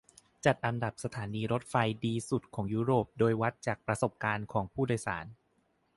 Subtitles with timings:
[0.45, 5.25] จัดอันดับสถานีรถไฟดีสุดของยุโรป โดยวัดจากประสบการณ์ของผู้โดยสาร